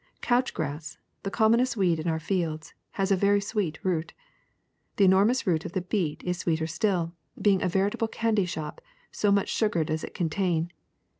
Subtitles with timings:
[0.21, 4.13] Couch grass, the com monest weed in our fields, has a very sweet root.
[4.95, 9.31] The enormous root of the beet is sweeter still, being a veritable candy shop, so
[9.31, 10.71] much sugar does it con tain.